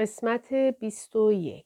[0.00, 1.64] قسمت 21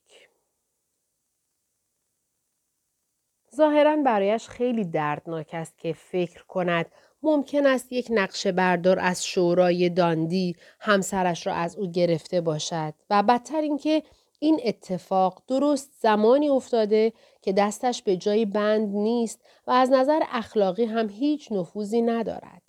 [3.57, 6.87] ظاهرا برایش خیلی دردناک است که فکر کند
[7.23, 13.23] ممکن است یک نقشه بردار از شورای داندی همسرش را از او گرفته باشد و
[13.23, 14.03] بدتر اینکه
[14.39, 17.13] این اتفاق درست زمانی افتاده
[17.43, 22.63] که دستش به جای بند نیست و از نظر اخلاقی هم هیچ نفوذی ندارد.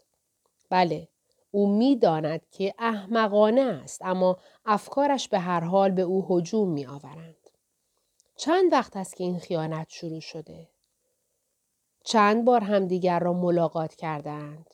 [0.69, 1.07] بله،
[1.55, 7.49] او می‌داند که احمقانه است اما افکارش به هر حال به او هجوم می آورند.
[8.35, 10.69] چند وقت است که این خیانت شروع شده؟
[12.03, 14.73] چند بار همدیگر را ملاقات کردند؟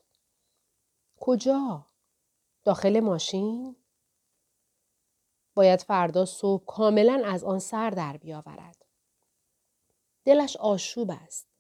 [1.20, 1.86] کجا؟
[2.64, 3.76] داخل ماشین؟
[5.54, 8.86] باید فردا صبح کاملا از آن سر در بیاورد.
[10.26, 11.51] دلش آشوب است.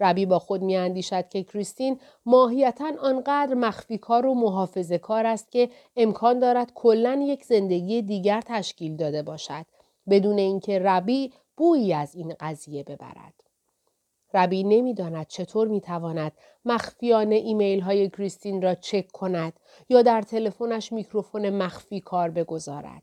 [0.00, 5.52] ربی با خود می اندیشد که کریستین ماهیتا آنقدر مخفی کار و محافظ کار است
[5.52, 9.66] که امکان دارد کلا یک زندگی دیگر تشکیل داده باشد
[10.10, 13.34] بدون اینکه ربی بویی از این قضیه ببرد.
[14.34, 16.32] ربی نمی‌داند چطور می‌تواند
[16.64, 19.52] مخفیانه ایمیل های کریستین را چک کند
[19.88, 23.02] یا در تلفنش میکروفون مخفی کار بگذارد.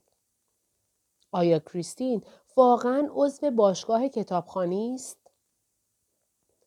[1.32, 2.24] آیا کریستین
[2.58, 5.25] واقعا عضو باشگاه کتابخانی است؟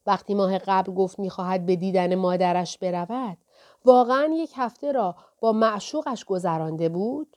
[0.08, 3.38] وقتی ماه قبل گفت می‌خواهد به دیدن مادرش برود
[3.84, 7.36] واقعا یک هفته را با معشوقش گذرانده بود؟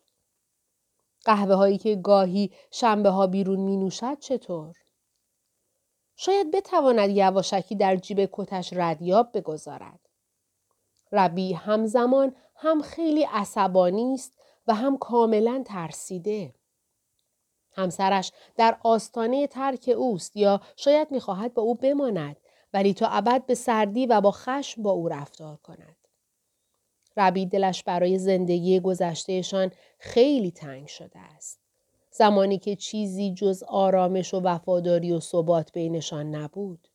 [1.26, 4.76] قهوه هایی که گاهی شنبه ها بیرون می نوشد چطور؟
[6.16, 10.00] شاید بتواند یواشکی در جیب کتش ردیاب بگذارد.
[11.12, 14.34] ربی همزمان هم خیلی عصبانی است
[14.68, 16.56] و هم کاملا ترسیده.
[17.74, 22.38] همسرش در آستانه ترک اوست یا شاید می‌خواهد با او بماند
[22.74, 25.96] ولی تا ابد به سردی و با خشم با او رفتار کند.
[27.18, 31.60] ربی دلش برای زندگی گذشتهشان خیلی تنگ شده است.
[32.12, 36.88] زمانی که چیزی جز آرامش و وفاداری و ثبات بینشان نبود.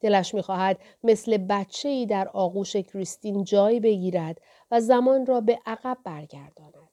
[0.00, 5.98] دلش می‌خواهد مثل بچه ای در آغوش کریستین جای بگیرد و زمان را به عقب
[6.04, 6.88] برگرداند.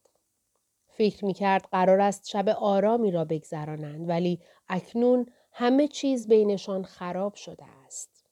[0.87, 5.25] فکر می‌کرد قرار است شب آرامی را بگذرانند ولی اکنون
[5.59, 8.25] همه چیز بینشان خراب شده است.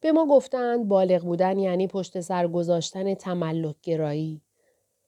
[0.00, 4.42] به ما گفتند بالغ بودن یعنی پشت سر گذاشتن تملک گرایی.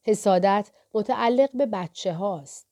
[0.02, 2.68] حسادت متعلق به بچه هاست.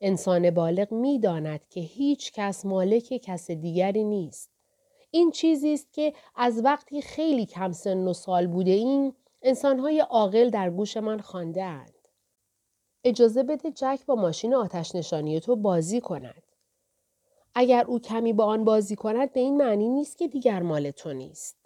[0.00, 4.50] انسان بالغ می داند که هیچ کس مالک کس دیگری نیست.
[5.10, 10.50] این چیزی است که از وقتی خیلی کم سن و سال بوده این انسانهای عاقل
[10.50, 11.95] در گوش من خانده اند.
[13.06, 16.42] اجازه بده جک با ماشین آتش نشانی تو بازی کند.
[17.54, 21.12] اگر او کمی با آن بازی کند به این معنی نیست که دیگر مال تو
[21.12, 21.56] نیست.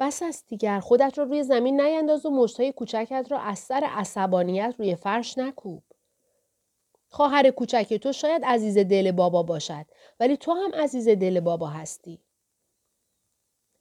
[0.00, 4.74] بس است دیگر خودت را روی زمین نینداز و مشتای کوچکت را از سر عصبانیت
[4.78, 5.82] روی فرش نکوب.
[7.08, 9.86] خواهر کوچک تو شاید عزیز دل بابا باشد
[10.20, 12.20] ولی تو هم عزیز دل بابا هستی.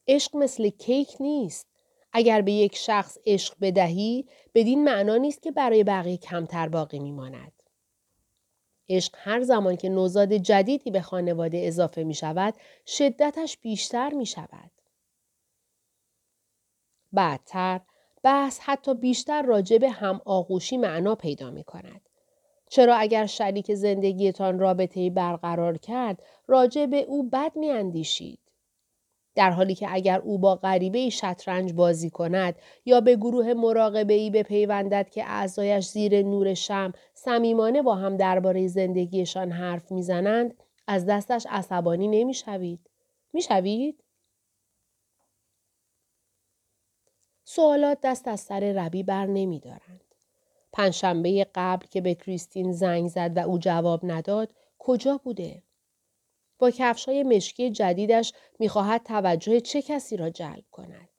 [0.07, 1.67] عشق مثل کیک نیست.
[2.17, 7.51] اگر به یک شخص عشق بدهی بدین معنا نیست که برای بقیه کمتر باقی میماند.
[8.89, 12.53] عشق هر زمان که نوزاد جدیدی به خانواده اضافه می شود
[12.85, 14.71] شدتش بیشتر می شود.
[17.11, 17.81] بعدتر
[18.23, 22.01] بحث حتی بیشتر راجع به هم آغوشی معنا پیدا می کند.
[22.69, 28.46] چرا اگر شریک زندگیتان رابطه برقرار کرد راجع به او بد می اندیشید؟
[29.37, 32.55] در حالی که اگر او با غریبه شطرنج بازی کند
[32.85, 38.67] یا به گروه مراقبه ای بپیوندد که اعضایش زیر نور شم صمیمانه با هم درباره
[38.67, 40.53] زندگیشان حرف می‌زنند
[40.87, 42.89] از دستش عصبانی نمی‌شوید.
[43.33, 44.03] می‌شوید؟
[47.43, 50.01] سوالات دست از سر ربی بر نمیدارند.
[50.73, 54.49] پنجشنبه قبل که به کریستین زنگ زد و او جواب نداد
[54.79, 55.63] کجا بوده؟
[56.59, 61.09] با کفشای مشکی جدیدش می‌خواهد توجه چه کسی را جلب کند.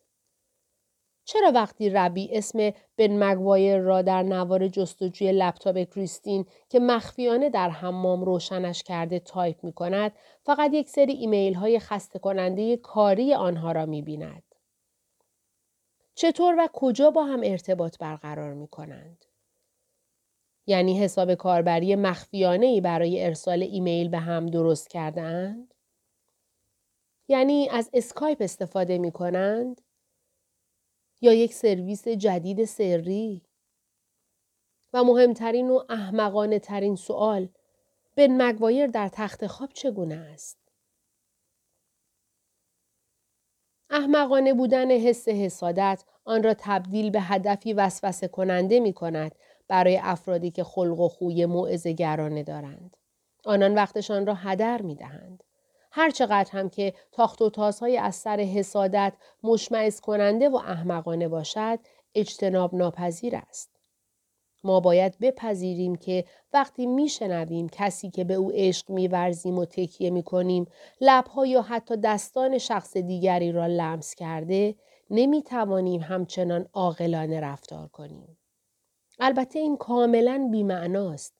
[1.24, 7.70] چرا وقتی ربی اسم بن مگوایر را در نوار جستجوی لپتاپ کریستین که مخفیانه در
[7.70, 13.72] حمام روشنش کرده تایپ می کند فقط یک سری ایمیل های خسته کننده کاری آنها
[13.72, 14.42] را می بیند.
[16.14, 19.24] چطور و کجا با هم ارتباط برقرار می کنند؟
[20.68, 25.74] یعنی حساب کاربری مخفیانه ای برای ارسال ایمیل به هم درست کرده اند؟
[27.28, 29.80] یعنی از اسکایپ استفاده می کنند؟
[31.20, 33.42] یا یک سرویس جدید سری؟
[34.92, 37.48] و مهمترین و احمقانه ترین سوال
[38.16, 40.58] بن مگوایر در تخت خواب چگونه است؟
[43.90, 49.34] احمقانه بودن حس حسادت آن را تبدیل به هدفی وسوسه کننده می کند
[49.68, 51.46] برای افرادی که خلق و خوی
[51.94, 52.96] گرانه دارند.
[53.44, 55.44] آنان وقتشان را هدر می دهند.
[55.90, 59.12] هرچقدر هم که تاخت و تازهای از سر حسادت
[59.42, 61.78] مشمعز کننده و احمقانه باشد
[62.14, 63.70] اجتناب ناپذیر است.
[64.64, 70.66] ما باید بپذیریم که وقتی میشنویم کسی که به او عشق میورزیم و تکیه می‌کنیم
[71.00, 74.74] لبها یا حتی دستان شخص دیگری را لمس کرده
[75.10, 78.37] نمی‌توانیم همچنان عاقلانه رفتار کنیم.
[79.20, 81.34] البته این کاملا بیمعناست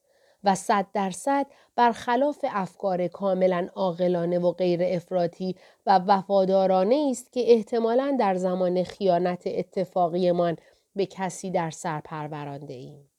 [0.45, 1.47] و صد درصد
[1.77, 9.43] برخلاف افکار کاملا عاقلانه و غیر افراطی و وفادارانه است که احتمالا در زمان خیانت
[9.47, 10.57] اتفاقیمان
[10.97, 13.11] به کسی در سر پرورانده ایم.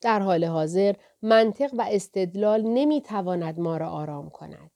[0.00, 4.70] در حال حاضر منطق و استدلال نمی‌تواند ما را آرام کند.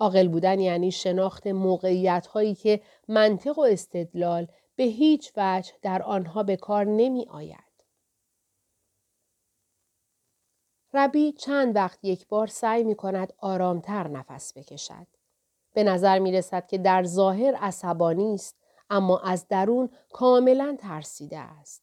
[0.00, 4.46] عاقل بودن یعنی شناخت موقعیت هایی که منطق و استدلال
[4.76, 7.65] به هیچ وجه در آنها به کار نمی آید.
[10.96, 15.06] ربی چند وقت یک بار سعی می کند آرامتر نفس بکشد.
[15.72, 18.56] به نظر می رسد که در ظاهر عصبانی است
[18.90, 21.82] اما از درون کاملا ترسیده است.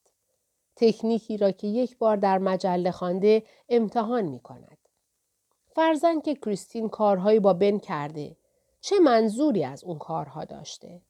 [0.75, 4.77] تکنیکی را که یک بار در مجله خوانده امتحان می کند.
[5.75, 8.37] فرزن که کریستین کارهایی با بن کرده.
[8.81, 11.01] چه منظوری از اون کارها داشته؟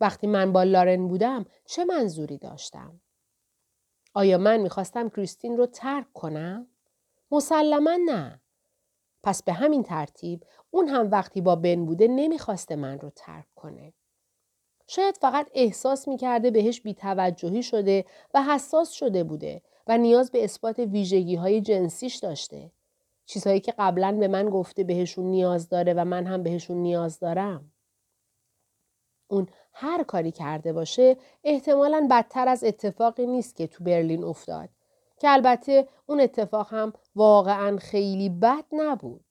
[0.00, 3.00] وقتی من با لارن بودم چه منظوری داشتم؟
[4.14, 6.66] آیا من می‌خواستم کریستین رو ترک کنم؟
[7.30, 8.40] مسلما نه.
[9.22, 13.92] پس به همین ترتیب اون هم وقتی با بن بوده نمی‌خواسته من رو ترک کنه.
[14.86, 20.78] شاید فقط احساس می‌کرده بهش بیتوجهی شده و حساس شده بوده و نیاز به اثبات
[20.78, 22.70] ویژگی های جنسیش داشته.
[23.26, 27.72] چیزهایی که قبلا به من گفته بهشون نیاز داره و من هم بهشون نیاز دارم.
[29.28, 34.68] اون هر کاری کرده باشه احتمالا بدتر از اتفاقی نیست که تو برلین افتاد
[35.18, 39.24] که البته اون اتفاق هم واقعا خیلی بد نبود.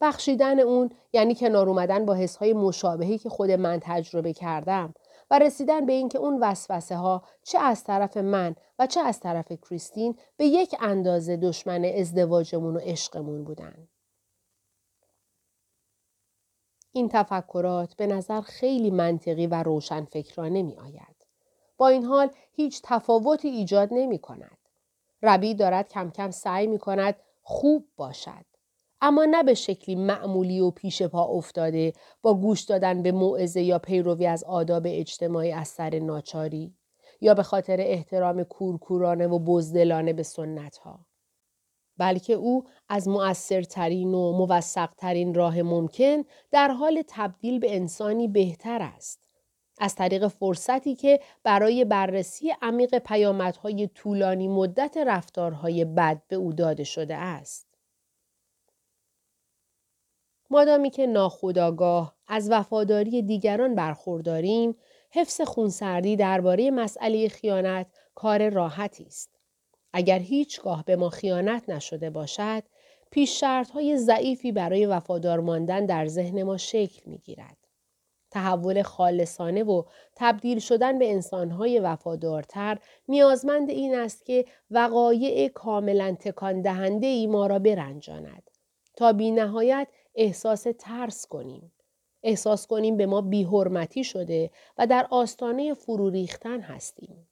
[0.00, 4.94] بخشیدن اون یعنی کنار اومدن با حسهای مشابهی که خود من تجربه کردم
[5.30, 9.52] و رسیدن به اینکه اون وسوسه ها چه از طرف من و چه از طرف
[9.52, 13.88] کریستین به یک اندازه دشمن ازدواجمون و عشقمون بودن.
[16.92, 21.26] این تفکرات به نظر خیلی منطقی و روشن فکرانه می آید.
[21.76, 24.59] با این حال هیچ تفاوتی ایجاد نمی کند.
[25.22, 28.44] ربی دارد کم کم سعی می کند خوب باشد.
[29.00, 33.78] اما نه به شکلی معمولی و پیش پا افتاده با گوش دادن به موعظه یا
[33.78, 36.74] پیروی از آداب اجتماعی از سر ناچاری
[37.20, 41.06] یا به خاطر احترام کورکورانه و بزدلانه به سنت ها.
[41.98, 49.20] بلکه او از مؤثرترین و موثقترین راه ممکن در حال تبدیل به انسانی بهتر است.
[49.80, 56.84] از طریق فرصتی که برای بررسی عمیق پیامدهای طولانی مدت رفتارهای بد به او داده
[56.84, 57.66] شده است.
[60.50, 64.76] مادامی که ناخداگاه از وفاداری دیگران برخورداریم،
[65.10, 69.30] حفظ خونسردی درباره مسئله خیانت کار راحتی است.
[69.92, 72.62] اگر هیچگاه به ما خیانت نشده باشد،
[73.10, 77.56] پیش شرط های ضعیفی برای وفادار ماندن در ذهن ما شکل می گیرد.
[78.30, 79.82] تحول خالصانه و
[80.16, 82.78] تبدیل شدن به انسانهای وفادارتر
[83.08, 88.50] نیازمند این است که وقایع کاملا تکان دهنده ای ما را برنجاند
[88.96, 91.72] تا بی نهایت احساس ترس کنیم.
[92.22, 97.28] احساس کنیم به ما بیحرمتی شده و در آستانه فرو ریختن هستیم.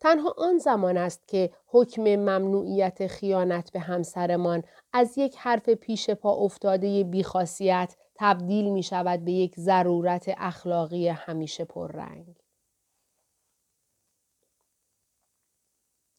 [0.00, 6.32] تنها آن زمان است که حکم ممنوعیت خیانت به همسرمان از یک حرف پیش پا
[6.32, 12.36] افتاده بیخاصیت تبدیل می شود به یک ضرورت اخلاقی همیشه پررنگ.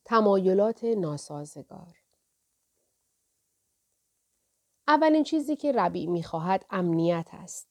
[0.05, 1.97] تمایلات ناسازگار
[4.87, 7.67] اولین چیزی که ربیع می‌خواهد امنیت است.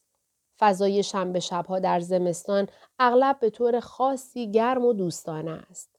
[0.59, 5.91] فضای شنبه شبها در زمستان اغلب به طور خاصی گرم و دوستانه است.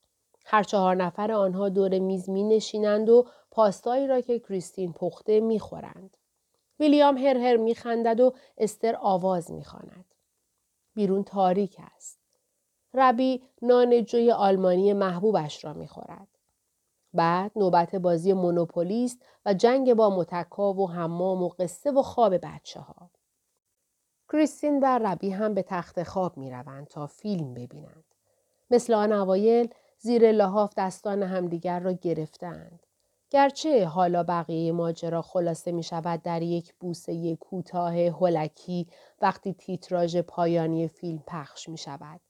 [0.46, 5.60] هر چهار نفر آنها دور میز می نشینند و پاستایی را که کریستین پخته می
[5.60, 6.17] خورند.
[6.79, 10.05] ویلیام هر هر می خندد و استر آواز می خاند.
[10.94, 12.20] بیرون تاریک است.
[12.94, 16.27] ربی نان جوی آلمانی محبوبش را می خورد.
[17.13, 22.79] بعد نوبت بازی مونوپولیست و جنگ با متکا و حمام و قصه و خواب بچه
[22.79, 23.10] ها.
[24.32, 28.03] کریستین و ربی هم به تخت خواب می روند تا فیلم ببینند.
[28.72, 32.85] مثل آن اوایل زیر لحاف دستان همدیگر را گرفتند.
[33.36, 38.88] گرچه حالا بقیه ماجرا خلاصه می شود در یک بوسه کوتاه هلکی
[39.22, 42.22] وقتی تیتراژ پایانی فیلم پخش می شود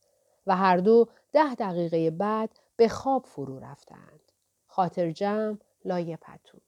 [0.46, 4.32] و هر دو ده دقیقه بعد به خواب فرو رفتند.
[4.66, 6.58] خاطر جمع لای پتو.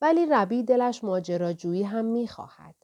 [0.00, 2.74] ولی ربی دلش ماجراجویی هم می‌خواهد.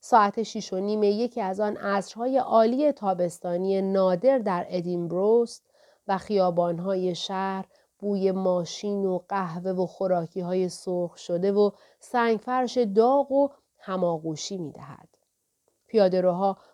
[0.00, 5.66] ساعت شیش و نیم یکی از آن عصرهای عالی تابستانی نادر در ادینبروست
[6.08, 7.66] و خیابانهای شهر
[8.02, 14.72] بوی ماشین و قهوه و خوراکی های سرخ شده و سنگفرش داغ و هماغوشی می
[14.72, 15.08] دهد.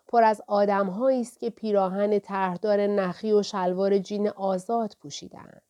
[0.07, 5.61] پر از آدمهایی است که پیراهن طرحدار نخی و شلوار جین آزاد پوشیدند.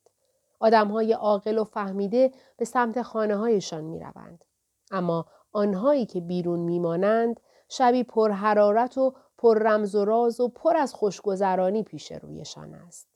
[0.60, 4.44] آدمهای عاقل و فهمیده به سمت خانه هایشان می روند.
[4.90, 10.76] اما آنهایی که بیرون میمانند شبی پر حرارت و پر رمز و راز و پر
[10.76, 13.09] از خوشگذرانی پیش رویشان است.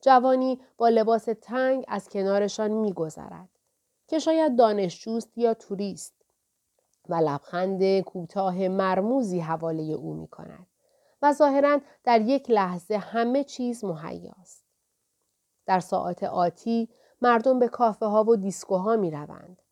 [0.00, 3.48] جوانی با لباس تنگ از کنارشان میگذرد
[4.08, 6.14] که شاید دانشجوست یا توریست
[7.08, 10.66] و لبخند کوتاه مرموزی حواله او می کند
[11.22, 14.64] و ظاهرا در یک لحظه همه چیز مهیاست.
[15.66, 16.88] در ساعات آتی
[17.22, 19.62] مردم به کافه ها و دیسکوها می روند.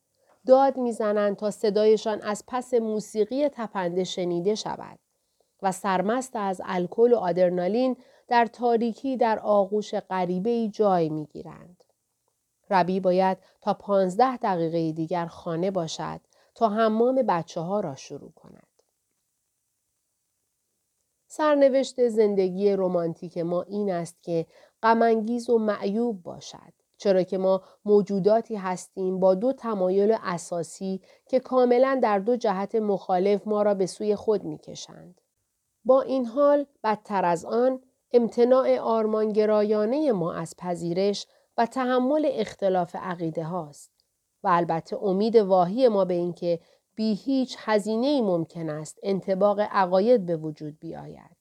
[0.47, 4.99] داد می‌زنند تا صدایشان از پس موسیقی تپنده شنیده شود
[5.63, 7.97] و سرمست از الکل و آدرنالین
[8.29, 11.85] در تاریکی در آغوش غریبه جای می گیرند.
[12.71, 16.21] ربی باید تا پانزده دقیقه دیگر خانه باشد
[16.55, 18.67] تا حمام بچه ها را شروع کند.
[21.27, 24.47] سرنوشت زندگی رمانتیک ما این است که
[24.83, 26.73] غمانگیز و معیوب باشد.
[26.97, 33.47] چرا که ما موجوداتی هستیم با دو تمایل اساسی که کاملا در دو جهت مخالف
[33.47, 35.21] ما را به سوی خود می‌کشند.
[35.85, 37.83] با این حال بدتر از آن
[38.17, 41.27] امتناع آرمانگرایانه ما از پذیرش
[41.59, 43.91] و تحمل اختلاف عقیده هاست
[44.45, 46.61] و البته امید واهی ما به اینکه
[46.95, 51.37] بی هیچ هزینه ممکن است انتباق عقاید به وجود بیاید.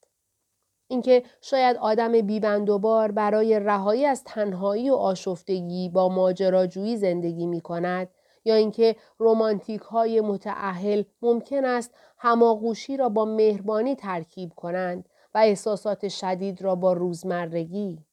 [0.88, 8.10] اینکه شاید آدم بیبندوبار برای رهایی از تنهایی و آشفتگی با ماجراجویی زندگی می کند
[8.46, 16.08] یا اینکه رومانتیک های متعهل ممکن است هماغوشی را با مهربانی ترکیب کنند و احساسات
[16.08, 18.06] شدید را با روزمرگی.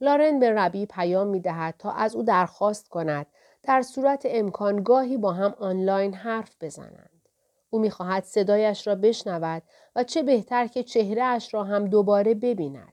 [0.00, 3.26] لارن به ربی پیام می دهد تا از او درخواست کند
[3.62, 7.28] در صورت امکان گاهی با هم آنلاین حرف بزنند.
[7.70, 9.62] او می‌خواهد صدایش را بشنود
[9.96, 12.92] و چه بهتر که چهرهش را هم دوباره ببیند.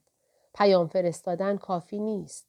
[0.53, 2.47] پیام فرستادن کافی نیست.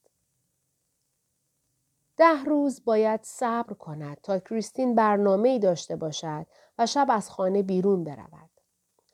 [2.17, 6.47] ده روز باید صبر کند تا کریستین برنامه ای داشته باشد
[6.79, 8.51] و شب از خانه بیرون برود.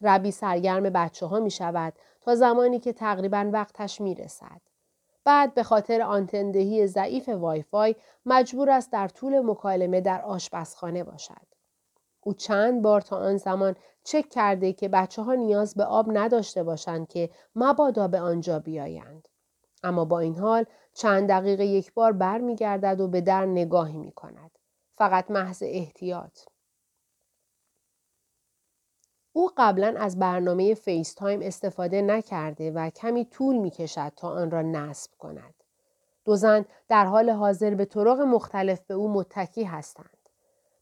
[0.03, 4.61] ربی سرگرم بچه ها می شود تا زمانی که تقریبا وقتش می رسد.
[5.25, 11.47] بعد به خاطر آنتندهی ضعیف وایفای مجبور است در طول مکالمه در آشپزخانه باشد.
[12.21, 16.63] او چند بار تا آن زمان چک کرده که بچه ها نیاز به آب نداشته
[16.63, 19.29] باشند که مبادا به آنجا بیایند.
[19.83, 23.99] اما با این حال چند دقیقه یک بار بر می گردد و به در نگاهی
[23.99, 24.51] می کند.
[24.99, 26.39] فقط محض احتیاط.
[29.37, 34.51] او قبلا از برنامه فیس تایم استفاده نکرده و کمی طول می کشد تا آن
[34.51, 35.55] را نصب کند.
[36.25, 40.19] دو زن در حال حاضر به طرق مختلف به او متکی هستند.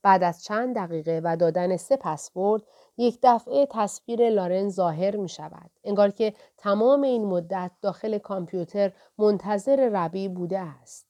[0.03, 2.63] بعد از چند دقیقه و دادن سه پسورد
[2.97, 5.71] یک دفعه تصویر لارن ظاهر می شود.
[5.85, 11.07] انگار که تمام این مدت داخل کامپیوتر منتظر ربی بوده است.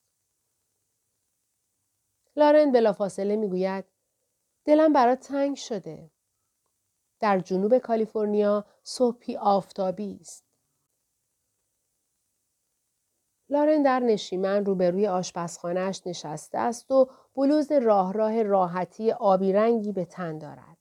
[2.36, 3.84] لارن بلافاصله می گوید
[4.64, 6.11] دلم برات تنگ شده.
[7.22, 10.44] در جنوب کالیفرنیا صبحی آفتابی است.
[13.48, 20.04] لارن در نشیمن روبروی آشپزخانهاش نشسته است و بلوز راه راه راحتی آبی رنگی به
[20.04, 20.78] تن دارد.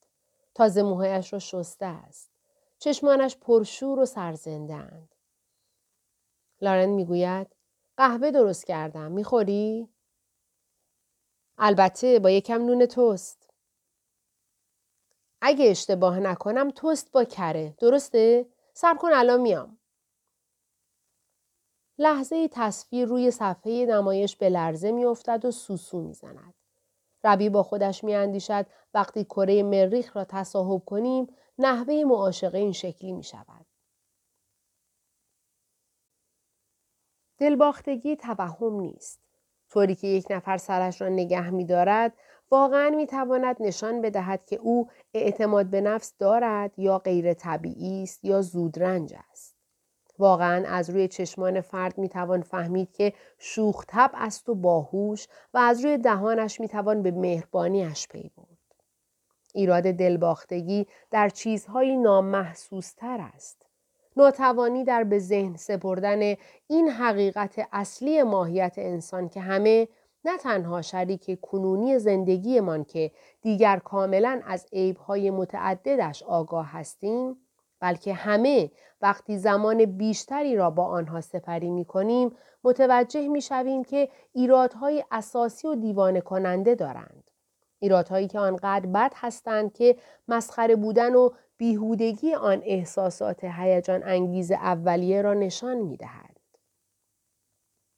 [0.55, 2.31] تازه موهایش را شسته است.
[2.79, 5.15] چشمانش پرشور و سرزنده اند.
[6.61, 7.47] لارن می‌گوید
[7.97, 9.11] قهوه درست کردم.
[9.11, 9.89] می‌خوری؟
[11.57, 13.40] البته با یکم نون توست.
[15.41, 17.75] اگه اشتباه نکنم توست با کره.
[17.79, 19.77] درسته؟ سب کن الان میام.
[21.97, 26.53] لحظه تصویر روی صفحه نمایش به لرزه میافتد و سوسو می‌زند.
[27.23, 31.27] ربی با خودش میاندیشد وقتی کره مریخ را تصاحب کنیم
[31.59, 33.65] نحوه معاشقه این شکلی می شود.
[37.37, 39.21] دلباختگی توهم نیست.
[39.69, 42.13] طوری که یک نفر سرش را نگه می دارد
[42.51, 48.25] واقعا می تواند نشان بدهد که او اعتماد به نفس دارد یا غیر طبیعی است
[48.25, 49.55] یا زودرنج است.
[50.19, 55.57] واقعا از روی چشمان فرد می توان فهمید که شوخ تب است و باهوش و
[55.57, 58.47] از روی دهانش می توان به مهربانیش پی برد.
[59.53, 63.65] ایراد دلباختگی در چیزهایی نامحسوستر است.
[64.17, 66.35] ناتوانی در به ذهن سپردن
[66.67, 69.87] این حقیقت اصلی ماهیت انسان که همه
[70.25, 73.11] نه تنها شریک کنونی زندگیمان که
[73.41, 77.37] دیگر کاملا از عیبهای متعددش آگاه هستیم
[77.79, 84.09] بلکه همه وقتی زمان بیشتری را با آنها سپری می کنیم متوجه می شویم که
[84.33, 87.31] ایرادهای اساسی و دیوانه کننده دارند.
[87.79, 89.95] ایرادهایی که آنقدر بد هستند که
[90.27, 96.30] مسخره بودن و بیهودگی آن احساسات هیجان انگیز اولیه را نشان می دهد.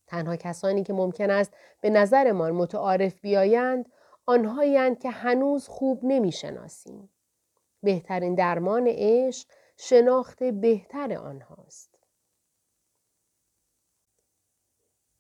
[0.08, 3.92] تنها کسانی که ممکن است به نظرمان متعارف بیایند
[4.26, 7.10] آنهایند که هنوز خوب نمی شناسیم.
[7.84, 11.94] بهترین درمان عشق شناخت بهتر آنهاست.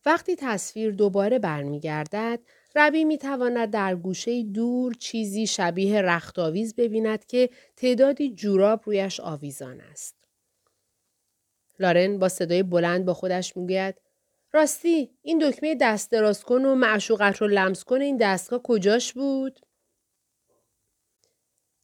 [0.05, 2.39] وقتی تصویر دوباره برمیگردد
[2.75, 9.81] ربی می تواند در گوشه دور چیزی شبیه رختاویز ببیند که تعدادی جوراب رویش آویزان
[9.81, 10.15] است.
[11.79, 14.01] لارن با صدای بلند با خودش می‌گوید
[14.53, 19.59] راستی این دکمه دست دراز کن و معشوقت رو لمس کن این دستگاه کجاش بود؟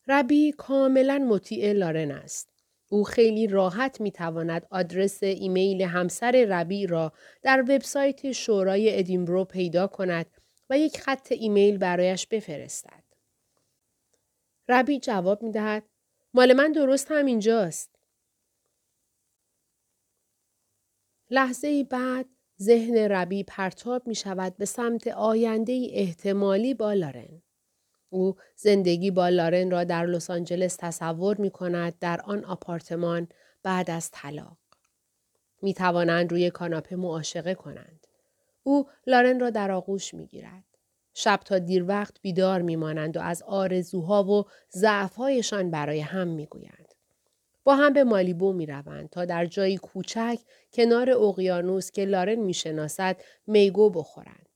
[0.08, 2.50] ربی کاملا مطیع لارن است.
[2.92, 9.88] او خیلی راحت می تواند آدرس ایمیل همسر ربی را در وبسایت شورای ادینبرو پیدا
[9.88, 10.26] کند
[10.70, 13.04] و یک خط ایمیل برایش بفرستد.
[14.70, 15.84] ربی جواب می دهد
[16.34, 17.96] مال من درست هم اینجاست.
[21.30, 22.26] لحظه بعد
[22.62, 27.42] ذهن ربی پرتاب می شود به سمت آینده احتمالی با لارن.
[28.10, 33.28] او زندگی با لارن را در لس آنجلس تصور می کند در آن آپارتمان
[33.64, 34.58] بعد از طلاق.
[35.62, 38.08] می توانند روی کاناپه معاشقه کنند.
[38.64, 40.64] او لارن را در آغوش می گیرد.
[41.14, 46.46] شب تا دیر وقت بیدار می مانند و از آرزوها و ضعفهایشان برای هم می
[46.46, 46.89] گویند.
[47.70, 50.40] با هم به مالیبو می روند تا در جایی کوچک
[50.74, 54.50] کنار اقیانوس که لارن می شناسد میگو بخورند.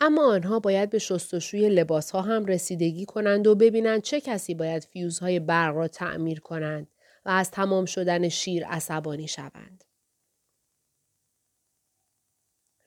[0.00, 4.84] اما آنها باید به شستشوی لباس ها هم رسیدگی کنند و ببینند چه کسی باید
[4.84, 6.88] فیوزهای برق را تعمیر کنند
[7.24, 9.84] و از تمام شدن شیر عصبانی شوند.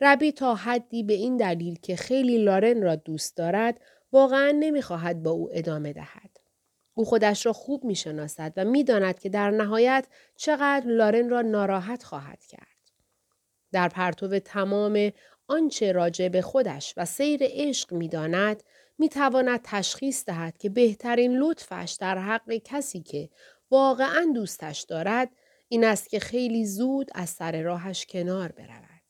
[0.02, 3.82] ربی تا حدی به این دلیل که خیلی لارن را دوست دارد
[4.12, 6.39] واقعا نمی‌خواهد با او ادامه دهد.
[7.00, 11.42] او خودش را خوب می شناسد و می داند که در نهایت چقدر لارن را
[11.42, 12.92] ناراحت خواهد کرد.
[13.72, 15.12] در پرتو تمام
[15.48, 18.64] آنچه راجع به خودش و سیر عشق می داند
[18.98, 23.30] می تواند تشخیص دهد که بهترین لطفش در حق کسی که
[23.72, 25.30] واقعا دوستش دارد
[25.68, 29.02] این است که خیلی زود از سر راهش کنار برود.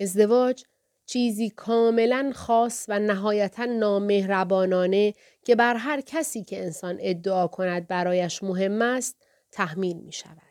[0.00, 0.64] ازدواج
[1.06, 8.42] چیزی کاملا خاص و نهایتا نامهربانانه که بر هر کسی که انسان ادعا کند برایش
[8.42, 9.16] مهم است
[9.52, 10.42] تحمیل می شود.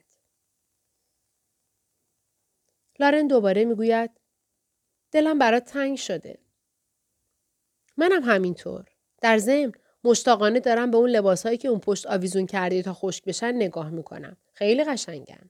[2.99, 4.11] لارن دوباره می‌گوید
[5.11, 6.37] دلم برات تنگ شده.
[7.97, 8.85] منم همینطور.
[9.21, 9.71] در ضمن
[10.03, 14.37] مشتاقانه دارم به اون لباسهایی که اون پشت آویزون کردی تا خشک بشن نگاه می‌کنم.
[14.53, 15.49] خیلی قشنگن.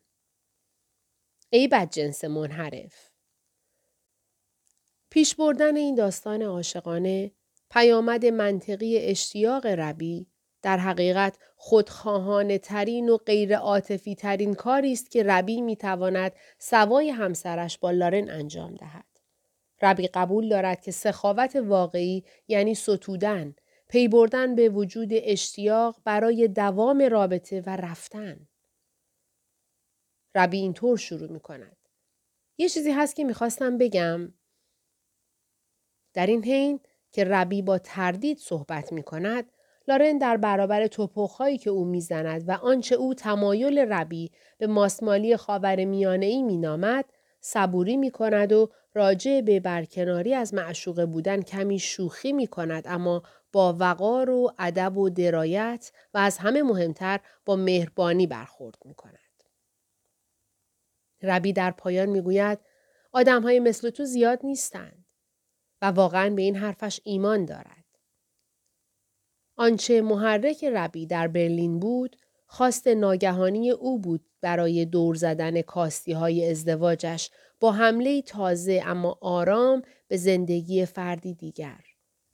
[1.50, 3.11] ای بد جنس منحرف.
[5.12, 7.32] پیش بردن این داستان عاشقانه
[7.72, 10.28] پیامد منطقی اشتیاق ربی
[10.62, 17.10] در حقیقت خودخواهانه ترین و غیر عاطفی ترین کاری است که ربی می تواند سوای
[17.10, 19.06] همسرش با لارن انجام دهد.
[19.82, 23.56] ربی قبول دارد که سخاوت واقعی یعنی ستودن،
[23.90, 28.48] پی بردن به وجود اشتیاق برای دوام رابطه و رفتن.
[30.36, 31.78] ربی اینطور شروع می کند.
[32.58, 34.34] یه چیزی هست که می‌خواستم بگم.
[36.14, 36.80] در این حین
[37.12, 39.46] که ربی با تردید صحبت می کند،
[39.88, 45.86] لارن در برابر توپخهایی که او می‌زند و آنچه او تمایل ربی به ماسمالی خاور
[45.86, 47.06] میانه ای مینامد
[47.40, 53.24] صبوری می کند و راجع به برکناری از معشوقه بودن کمی شوخی می کند اما
[53.52, 59.20] با وقار و ادب و درایت و از همه مهمتر با مهربانی برخورد می کند.
[61.24, 62.60] ربی در پایان می گوید
[63.12, 65.01] آدم های مثل تو زیاد نیستند
[65.82, 67.86] و واقعا به این حرفش ایمان دارد.
[69.56, 72.16] آنچه محرک ربی در برلین بود
[72.46, 79.82] خواست ناگهانی او بود برای دور زدن کاستی های ازدواجش با حمله تازه اما آرام
[80.08, 81.84] به زندگی فردی دیگر.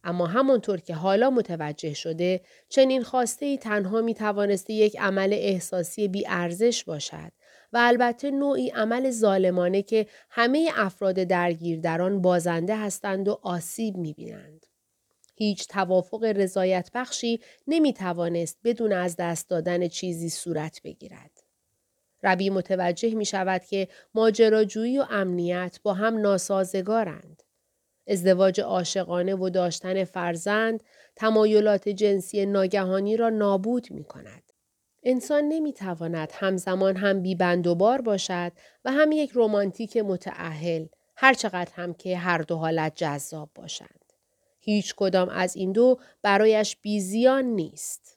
[0.03, 6.07] اما همانطور که حالا متوجه شده چنین خواسته ای تنها می توانسته یک عمل احساسی
[6.07, 7.31] بی ارزش باشد
[7.73, 13.97] و البته نوعی عمل ظالمانه که همه افراد درگیر در آن بازنده هستند و آسیب
[13.97, 14.65] می بینند.
[15.35, 21.43] هیچ توافق رضایت بخشی نمی توانست بدون از دست دادن چیزی صورت بگیرد.
[22.23, 27.43] ربی متوجه می شود که ماجراجویی و امنیت با هم ناسازگارند.
[28.07, 30.83] ازدواج عاشقانه و داشتن فرزند
[31.15, 34.46] تمایلات جنسی ناگهانی را نابود می کند.
[35.03, 38.51] انسان نمی تواند همزمان هم بیبند و باشد
[38.85, 44.13] و هم یک رومانتیک متعهل هرچقدر هم که هر دو حالت جذاب باشند.
[44.59, 48.16] هیچ کدام از این دو برایش بیزیان نیست.